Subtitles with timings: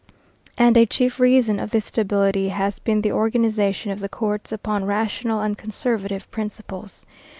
[0.57, 4.85] And a chief reason of this stability has been the organization of the courts upon
[4.85, 7.05] rational and conservative principles.